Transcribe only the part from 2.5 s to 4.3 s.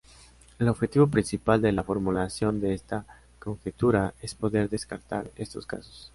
de esta conjetura